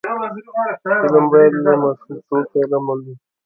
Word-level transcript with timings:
فلم 0.81 1.25
باید 1.31 1.53
له 1.65 1.71
ماشومتوب 1.81 2.43
سره 2.51 2.77
مل 2.85 2.99
وي 3.05 3.13